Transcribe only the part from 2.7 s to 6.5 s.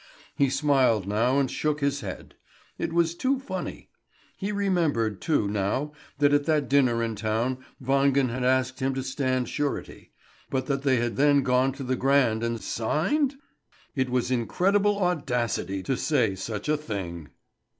it was too funny. He remembered, too, now, that at